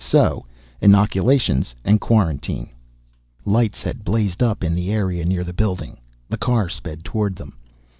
So 0.03 0.47
inoculations 0.81 1.75
and 1.85 2.01
quarantine." 2.01 2.69
Lights 3.45 3.83
had 3.83 4.03
blazed 4.03 4.41
up 4.41 4.63
in 4.63 4.73
the 4.73 4.91
area 4.91 5.23
near 5.25 5.43
the 5.43 5.53
building. 5.53 5.99
The 6.27 6.39
car 6.41 6.69
sped 6.69 7.03
toward 7.05 7.35
them. 7.35 7.53